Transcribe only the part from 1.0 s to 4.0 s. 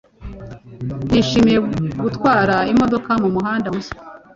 Nishimiye gutwara imodoka mumuhanda mushya.